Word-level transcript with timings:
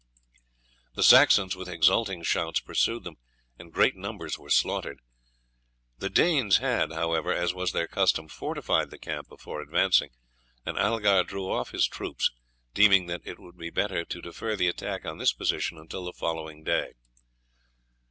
The 0.95 1.03
Saxons 1.03 1.55
with 1.55 1.69
exulting 1.69 2.23
shouts 2.23 2.59
pursued 2.59 3.03
them, 3.03 3.17
and 3.59 3.71
great 3.71 3.95
numbers 3.95 4.35
were 4.35 4.49
slaughtered. 4.49 4.99
The 5.99 6.09
Danes 6.09 6.57
had, 6.57 6.91
however, 6.91 7.31
as 7.31 7.53
was 7.53 7.71
their 7.71 7.87
custom, 7.87 8.27
fortified 8.27 8.89
the 8.89 8.97
camp 8.97 9.29
before 9.29 9.61
advancing, 9.61 10.09
and 10.65 10.75
Algar 10.75 11.23
drew 11.23 11.51
off 11.51 11.69
his 11.69 11.87
troops, 11.87 12.31
deeming 12.73 13.05
that 13.05 13.21
it 13.25 13.37
would 13.37 13.59
be 13.59 13.69
better 13.69 14.03
to 14.03 14.21
defer 14.23 14.55
the 14.55 14.69
attack 14.69 15.05
on 15.05 15.19
this 15.19 15.33
position 15.33 15.77
until 15.77 16.05
the 16.05 16.13
following 16.13 16.63
day. 16.63 16.93